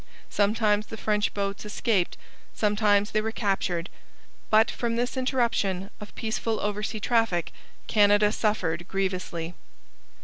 [0.31, 2.17] Sometimes the French boats escaped;
[2.55, 3.87] sometimes they were captured;
[4.49, 7.51] but from this interruption of peaceful oversea traffic
[7.85, 9.53] Canada suffered grievously.